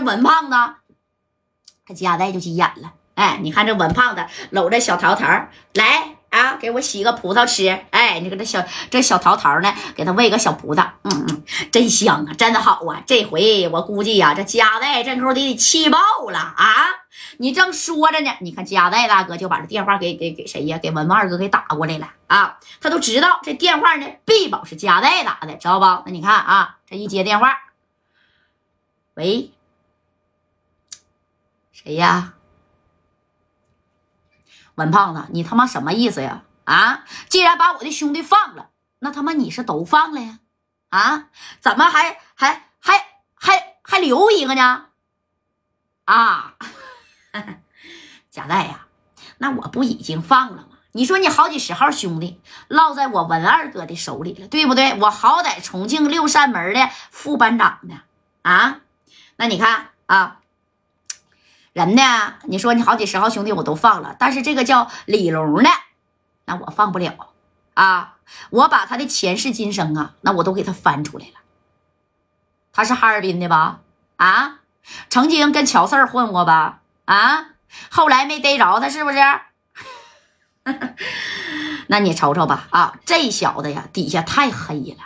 [0.00, 0.56] 这文胖子，
[1.84, 2.94] 这家代就急眼了。
[3.16, 5.26] 哎，你看这文胖子搂着小桃桃
[5.74, 7.68] 来啊，给我洗个葡萄吃。
[7.90, 13.02] 哎，你看这小这小桃桃呢，给他喂个小葡萄，嗯嗯，真香啊，真的好啊。
[13.06, 15.98] 这回我估计呀，这家代这口得气爆
[16.30, 16.86] 了啊！
[17.36, 20.78] 你正说着呢，你看家代大哥就把这电话给给给谁呀？
[20.78, 22.58] 给文胖二哥给打过来了啊！
[22.80, 25.84] 他都知道这电话呢，必保是家代打的，知道不？
[26.06, 27.54] 那你看啊，这一接电话，
[29.12, 29.50] 喂，
[31.82, 32.34] 谁呀？
[34.74, 36.42] 文胖子，你他妈什么意思呀？
[36.64, 37.04] 啊！
[37.28, 40.40] 既然把我的兄弟放了，那他妈你是都放了呀？
[40.90, 41.28] 啊？
[41.60, 44.88] 怎么还还还还还留一个呢？
[46.04, 46.54] 啊！
[48.30, 48.86] 贾代呀，
[49.38, 50.78] 那我不已经放了吗？
[50.92, 54.98] 你说你好几十号兄弟落在我文二哥的手里了，对不对？
[55.00, 58.02] 我好歹重庆六扇门的副班长呢，
[58.42, 58.80] 啊？
[59.36, 60.39] 那你看啊。
[61.72, 62.34] 人呢？
[62.44, 65.70] 你说你好几十号兄弟我都放了，但是这个叫李龙的，
[66.46, 67.32] 那我放不了
[67.74, 68.16] 啊！
[68.50, 71.34] 我把他的前世今生啊，那我都给他翻出来了。
[72.72, 73.80] 他是哈尔滨的吧？
[74.16, 74.60] 啊，
[75.08, 76.80] 曾经跟乔四混过吧？
[77.04, 77.46] 啊，
[77.90, 79.18] 后来没逮着他是不是？
[81.86, 85.04] 那你瞅瞅吧啊，这小子呀，底下太黑了。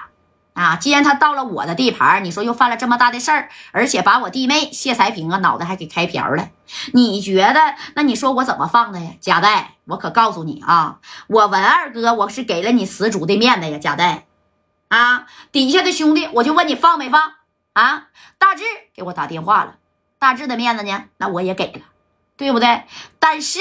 [0.54, 0.76] 啊！
[0.76, 6.48] 既然他到了我的地盘，你说又犯了这么大的事儿，而且把我弟妹谢才平啊脑袋还给开瓢了，
[6.92, 7.74] 你觉得？
[7.94, 9.10] 那你说我怎么放的呀？
[9.20, 14.26] 贾代，我可告诉你啊，我文二哥我是给了你十足的面子呀，贾代
[14.88, 15.26] 啊！
[15.50, 17.20] 底下的兄弟，我就问你放没放
[17.72, 18.08] 啊？
[18.38, 18.62] 大志
[18.94, 19.78] 给我打电话了，
[20.20, 21.04] 大志的面子呢？
[21.16, 21.80] 那我也给了，
[22.36, 22.84] 对不对？
[23.18, 23.58] 但是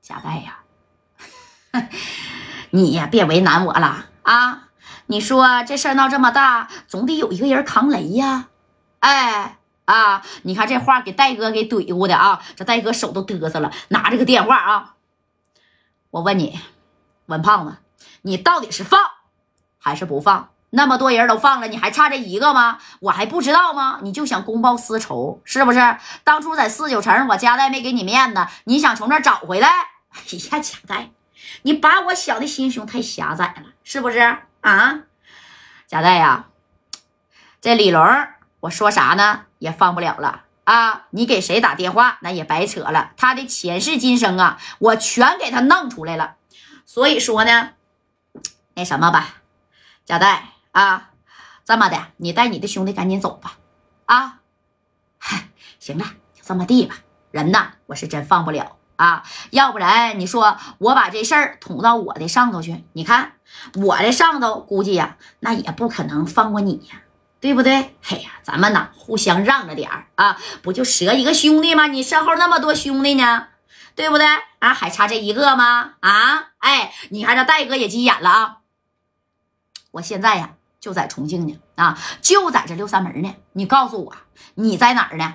[0.00, 0.60] 贾代呀，
[2.70, 4.06] 你呀别为难我了。
[4.24, 4.68] 啊，
[5.06, 8.48] 你说这事儿闹这么大，总得有一个人扛雷呀！
[9.00, 14.94] 哎啊，你看这话给戴哥给怼过的啊，这戴哥手都嘚瑟了，拿着个电话啊，
[16.10, 16.58] 我问你，
[17.26, 17.76] 文胖子，
[18.22, 18.98] 你到底是放
[19.78, 20.48] 还是不放？
[20.70, 22.78] 那么多人都放了，你还差这一个吗？
[23.00, 24.00] 我还不知道吗？
[24.02, 25.98] 你就想公报私仇是不是？
[26.24, 29.68] 当初在四九城，我家代没给你面子，你想从这找回来？
[30.14, 30.20] 哎
[30.50, 31.10] 呀，家代！
[31.62, 34.18] 你把我想的心胸太狭窄了，是不是
[34.60, 35.02] 啊？
[35.86, 36.46] 贾代呀，
[37.60, 38.02] 这李龙，
[38.60, 39.46] 我说啥呢？
[39.58, 41.06] 也放不了了啊！
[41.10, 43.12] 你给谁打电话，那也白扯了。
[43.16, 46.36] 他的前世今生啊，我全给他弄出来了。
[46.84, 47.70] 所以说呢，
[48.74, 49.42] 那什么吧，
[50.04, 51.10] 贾代啊，
[51.64, 53.58] 这么的，你带你的兄弟赶紧走吧。
[54.06, 54.40] 啊，
[55.18, 55.48] 嗨，
[55.80, 56.96] 行了，就这么地吧。
[57.30, 58.76] 人呐，我是真放不了。
[58.96, 63.32] 啊，要不然你说我把这事儿捅到我的上头去，你看
[63.74, 67.02] 我的上头估计呀，那也不可能放过你呀，
[67.40, 67.96] 对不对？
[68.02, 71.86] 嘿呀，咱们呐互相让着点儿啊，不就折一个兄弟吗？
[71.86, 73.48] 你身后那么多兄弟呢，
[73.94, 74.26] 对不对？
[74.60, 75.94] 啊，还差这一个吗？
[76.00, 78.56] 啊，哎，你看这戴哥也急眼了啊！
[79.90, 83.34] 我现在呀就在重庆呢，啊，就在这六扇门呢。
[83.52, 84.14] 你告诉我
[84.54, 85.34] 你在哪儿呢？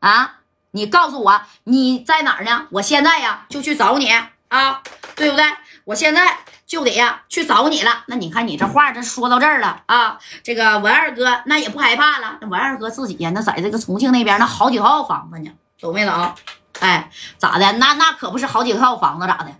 [0.00, 0.37] 啊？
[0.78, 2.68] 你告诉我你在哪儿呢？
[2.70, 4.08] 我现在呀就去找你
[4.46, 4.80] 啊，
[5.16, 5.44] 对不对？
[5.84, 8.04] 我现在就得呀去找你了。
[8.06, 12.38] 那你看你这话这说到这儿了啊，这个文二哥那也不害怕了。
[12.40, 15.50] 那文二哥自己呀，那在这个重庆那边那好几套房子呢，
[15.80, 16.34] 懂没懂？
[16.78, 17.72] 哎，咋的？
[17.72, 19.52] 那那可不是好几套房子咋的？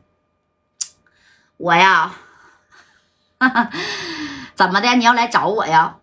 [1.56, 2.15] 我呀，
[4.55, 4.95] 怎么的？
[4.95, 5.97] 你要来找我呀？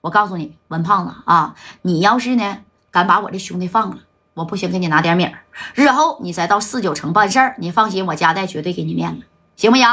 [0.00, 2.58] 我告诉你，文胖子啊，你要是呢
[2.90, 3.98] 敢把我这兄弟放了。
[4.34, 5.32] 我不行，给你拿点米儿。
[5.74, 9.86] 日后你再到四九城办事儿，你放心，我家代绝对给你面子，行不行？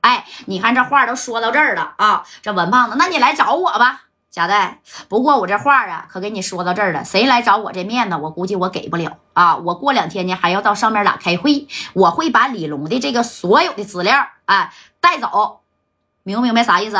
[0.00, 2.24] 哎，你看这话都说到这儿了啊！
[2.42, 4.80] 这文胖子，那你来找我吧，家代。
[5.08, 7.04] 不过我这话啊，可给你说到这儿了。
[7.04, 9.56] 谁来找我这面子，我估计我给不了啊！
[9.58, 15.60] 我过两天呢，还要到上面俩开会，我会把李龙的这个所有的资料哎带走，
[16.24, 16.96] 明不明白啥意思？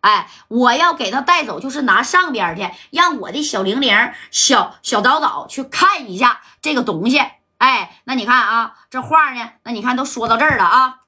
[0.00, 7.20] 哎，我要给他带走，就是拿上边去，让我的小玲玲、小小导导去看一下这个东西。
[7.58, 11.00] 哎，那你看啊，这话呢，那你看都说到这儿了啊，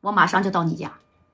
[0.00, 0.90] 我马上就到你家，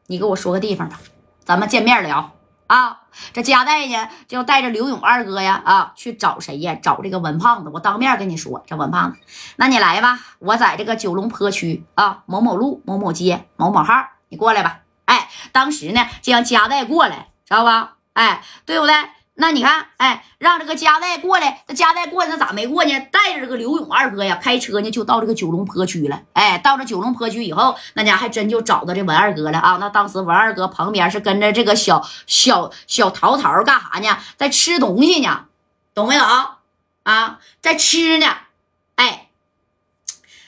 [0.07, 1.01] 你给我说个地方吧，
[1.45, 2.37] 咱们见面聊。
[2.71, 3.01] 啊，
[3.33, 6.77] 这加代呢就带着刘勇二哥呀啊去找谁呀？
[6.81, 7.71] 找这个文胖子。
[7.75, 9.19] 我当面跟你说，这文胖子，
[9.57, 10.21] 那你来吧。
[10.39, 13.95] 我在这个九龙坡区啊某某路某某街某某号，
[14.29, 14.83] 你过来吧。
[15.07, 17.95] 哎，当时呢就让加代过来，知道吧？
[18.13, 18.95] 哎，对不对？
[19.41, 23.01] 那你看，哎，让这个加代过来，这加代过来，那咋没过呢？
[23.11, 26.21] 带着这个刘勇二哥呀，开车呢就到这个九龙坡区了。
[26.35, 29.79] 哎，到这九龙坡区以后，那家还真就找到这文二哥了啊。
[29.81, 34.19] 那当时文二哥旁边是跟着这个小小小桃桃干啥呢？
[34.37, 35.47] 在吃东西呢，
[35.95, 36.23] 懂没有
[37.05, 37.39] 啊？
[37.63, 38.27] 在吃呢。
[38.97, 39.29] 哎，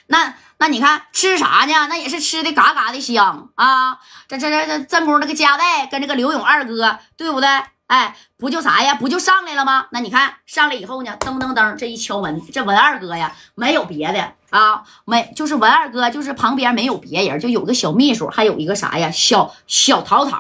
[0.09, 1.87] 那那你看吃啥呢？
[1.89, 3.99] 那也是吃的嘎嘎的香啊。
[4.29, 7.49] 这这这这正宫那个加代跟这个刘勇二哥，对不对？
[7.87, 8.95] 哎，不就啥呀？
[8.95, 9.89] 不就上来了吗？
[9.91, 20.39] 那你看上来以后呢，噔噔噔，这一敲门，这文二哥呀，没有别的啊，没就是文二哥，就是旁边没有别人，就有个小秘书，还有一个啥呀，小小桃桃，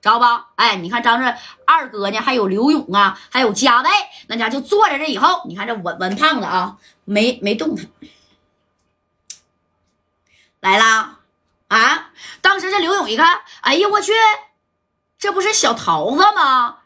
[0.00, 0.46] 知道吧？
[0.56, 1.34] 哎，你看张这
[1.66, 3.90] 二哥呢，还有刘勇啊，还有加代，
[4.28, 7.86] 那家就坐在这以后，你看这文文胖子啊，没没动弹，
[10.60, 11.18] 来啦
[11.68, 12.12] 啊！
[12.40, 14.12] 当时这刘勇一看，哎呀我去，
[15.18, 16.78] 这不是小桃子吗？